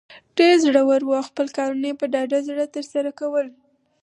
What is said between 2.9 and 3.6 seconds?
سره کول.